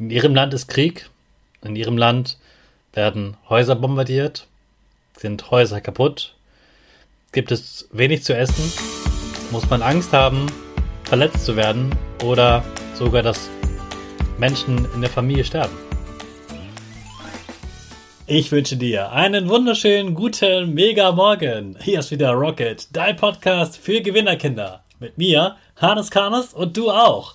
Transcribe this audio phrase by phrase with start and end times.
[0.00, 1.10] In ihrem Land ist Krieg.
[1.62, 2.38] In ihrem Land
[2.94, 4.46] werden Häuser bombardiert,
[5.14, 6.34] sind Häuser kaputt,
[7.32, 8.72] gibt es wenig zu essen,
[9.50, 10.46] muss man Angst haben,
[11.04, 11.94] verletzt zu werden
[12.24, 13.50] oder sogar, dass
[14.38, 15.76] Menschen in der Familie sterben.
[18.26, 21.76] Ich wünsche dir einen wunderschönen guten Mega Morgen.
[21.78, 24.82] Hier ist wieder Rocket, dein Podcast für Gewinnerkinder.
[24.98, 27.34] Mit mir, Hannes Karnes und du auch.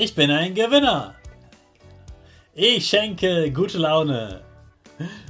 [0.00, 1.16] Ich bin ein Gewinner.
[2.54, 4.42] Ich schenke gute Laune.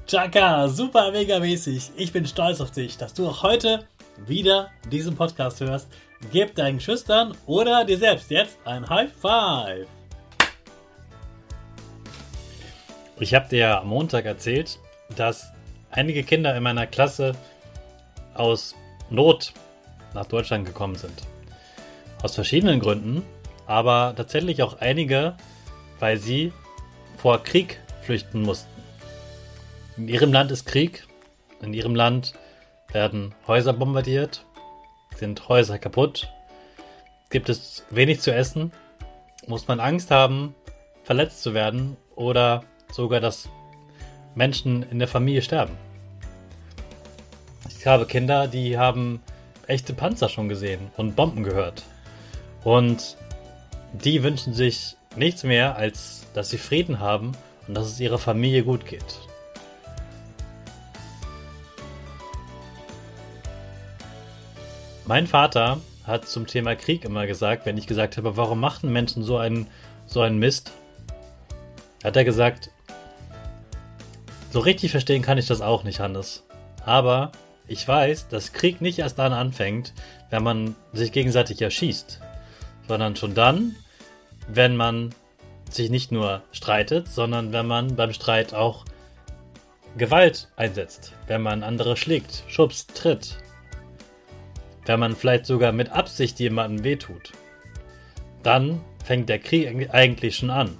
[0.06, 1.93] Chaka, super mega mäßig.
[1.97, 3.87] Ich bin stolz auf dich, dass du auch heute
[4.27, 5.89] wieder diesen Podcast hörst.
[6.33, 9.87] Gib deinen Schüchtern oder dir selbst jetzt ein High Five.
[13.21, 14.78] Ich habe dir am Montag erzählt,
[15.17, 15.51] dass
[15.91, 17.34] einige Kinder in meiner Klasse
[18.34, 18.75] aus
[19.09, 19.55] Not
[20.12, 21.23] nach Deutschland gekommen sind.
[22.23, 23.23] Aus verschiedenen Gründen,
[23.69, 25.37] aber tatsächlich auch einige,
[26.01, 26.53] weil sie
[27.19, 28.71] vor Krieg flüchten mussten.
[29.97, 31.06] In ihrem Land ist Krieg.
[31.61, 32.34] In ihrem Land
[32.93, 34.45] werden Häuser bombardiert,
[35.17, 36.33] sind Häuser kaputt,
[37.31, 38.73] gibt es wenig zu essen,
[39.47, 40.55] muss man Angst haben,
[41.03, 43.49] verletzt zu werden oder sogar, dass
[44.34, 45.77] Menschen in der Familie sterben.
[47.77, 49.21] Ich habe Kinder, die haben
[49.67, 51.83] echte Panzer schon gesehen und Bomben gehört.
[52.62, 53.17] Und
[53.93, 57.32] die wünschen sich nichts mehr, als dass sie Frieden haben
[57.66, 59.21] und dass es ihrer Familie gut geht.
[65.06, 69.22] Mein Vater hat zum Thema Krieg immer gesagt, wenn ich gesagt habe, warum machen Menschen
[69.22, 69.66] so einen,
[70.06, 70.72] so einen Mist,
[72.04, 72.71] hat er gesagt,
[74.50, 76.44] so richtig verstehen kann ich das auch nicht, Hannes.
[76.84, 77.32] Aber
[77.66, 79.93] ich weiß, dass Krieg nicht erst dann anfängt,
[80.31, 82.21] wenn man sich gegenseitig erschießt,
[82.88, 83.76] sondern schon dann,
[84.49, 85.15] wenn man
[85.71, 88.84] sich nicht nur streitet, sondern wenn man beim Streit auch
[89.97, 93.38] Gewalt einsetzt, wenn man andere schlägt, schubst, tritt,
[94.87, 97.32] wenn man vielleicht sogar mit Absicht jemandem wehtut,
[98.43, 100.78] dann fängt der Krieg eigentlich schon an.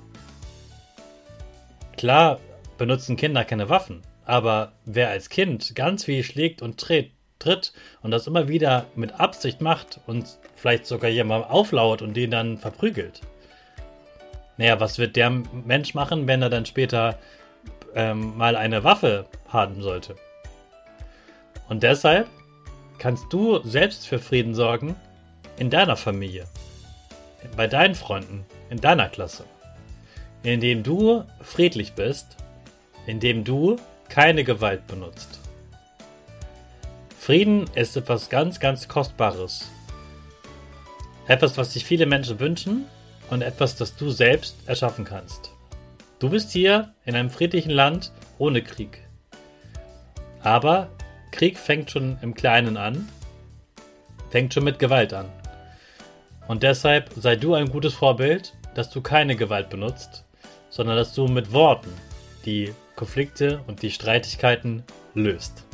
[1.97, 2.41] Klar
[2.79, 8.11] benutzen Kinder keine Waffen, aber wer als Kind ganz viel schlägt und tritt, tritt und
[8.11, 13.21] das immer wieder mit Absicht macht und vielleicht sogar jemandem auflauert und den dann verprügelt.
[14.57, 17.19] Naja, was wird der Mensch machen, wenn er dann später
[17.95, 20.17] ähm, mal eine Waffe haben sollte?
[21.69, 22.29] Und deshalb
[22.99, 24.97] kannst du selbst für Frieden sorgen
[25.59, 26.47] in deiner Familie,
[27.57, 29.45] bei deinen Freunden, in deiner Klasse,
[30.43, 32.37] indem du friedlich bist,
[33.07, 33.77] indem du
[34.09, 35.38] keine Gewalt benutzt.
[37.29, 39.71] Frieden ist etwas ganz, ganz Kostbares.
[41.27, 42.87] Etwas, was sich viele Menschen wünschen
[43.29, 45.53] und etwas, das du selbst erschaffen kannst.
[46.21, 49.07] Du bist hier in einem friedlichen Land ohne Krieg.
[50.41, 50.89] Aber
[51.31, 53.07] Krieg fängt schon im Kleinen an,
[54.31, 55.27] fängt schon mit Gewalt an.
[56.47, 60.25] Und deshalb sei du ein gutes Vorbild, dass du keine Gewalt benutzt,
[60.71, 61.93] sondern dass du mit Worten
[62.47, 64.83] die Konflikte und die Streitigkeiten
[65.13, 65.68] löst.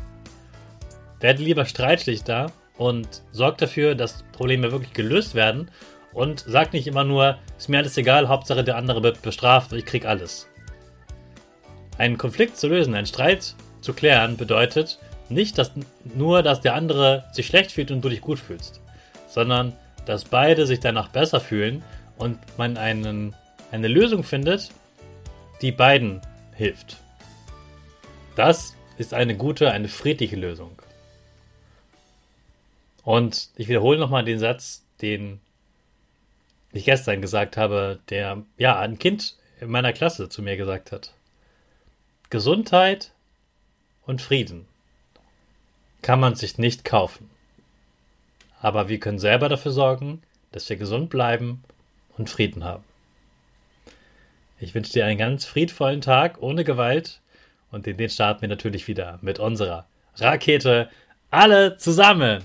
[1.21, 5.71] Werde lieber Streitschlichter und sorg dafür, dass Probleme wirklich gelöst werden
[6.13, 9.79] und sag nicht immer nur, ist mir alles egal, Hauptsache der andere wird bestraft und
[9.79, 10.49] ich krieg alles.
[11.99, 15.73] Einen Konflikt zu lösen, einen Streit zu klären, bedeutet nicht, dass
[16.05, 18.81] nur, dass der andere sich schlecht fühlt und du dich gut fühlst,
[19.29, 19.73] sondern
[20.07, 21.83] dass beide sich danach besser fühlen
[22.19, 23.35] und man einen,
[23.73, 24.71] eine Lösung findet,
[25.63, 26.21] die beiden
[26.55, 26.99] hilft.
[28.37, 30.73] Das ist eine gute, eine friedliche Lösung.
[33.05, 35.41] Und ich wiederhole nochmal den Satz, den
[36.73, 41.13] ich gestern gesagt habe, der ja ein Kind in meiner Klasse zu mir gesagt hat.
[42.31, 43.13] Gesundheit
[44.07, 44.67] und Frieden
[46.03, 47.31] kann man sich nicht kaufen.
[48.61, 50.23] Aber wir können selber dafür sorgen,
[50.53, 51.63] dass wir gesund bleiben
[52.17, 52.85] und Frieden haben.
[54.59, 57.21] Ich wünsche dir einen ganz friedvollen Tag ohne Gewalt
[57.71, 59.87] und in den starten wir natürlich wieder mit unserer
[60.17, 60.89] Rakete.
[61.31, 62.45] Alle zusammen.